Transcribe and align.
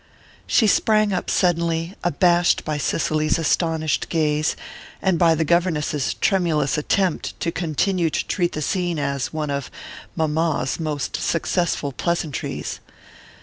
She 0.47 0.65
sprang 0.65 1.13
up 1.13 1.29
suddenly, 1.29 1.93
abashed 2.03 2.65
by 2.65 2.79
Cicely's 2.79 3.37
astonished 3.37 4.09
gaze, 4.09 4.55
and 4.99 5.19
by 5.19 5.35
the 5.35 5.45
governess's 5.45 6.15
tremulous 6.15 6.75
attempt 6.75 7.39
to 7.39 7.51
continue 7.51 8.09
to 8.09 8.25
treat 8.25 8.53
the 8.53 8.63
scene 8.63 8.97
as 8.97 9.31
one 9.31 9.51
of 9.51 9.69
"Mamma's" 10.15 10.79
most 10.79 11.17
successful 11.17 11.91
pleasantries. 11.91 12.79